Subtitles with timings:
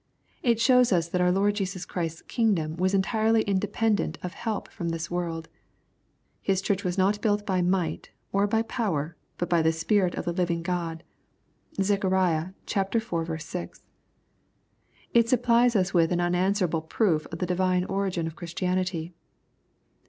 [0.41, 4.89] It shows us that our Lord Jesus Christ's kingdom was entirely independent of help from
[4.89, 5.47] this world.
[6.41, 10.25] His Church was not built by might, or by power, but by the Spirit of
[10.25, 11.03] the living God.
[11.79, 12.03] (Zech.
[12.03, 12.11] iv.
[12.11, 12.19] 6.)—
[15.15, 19.13] ^It supplies us with an unanswerable proof of the divine origin of Christianity.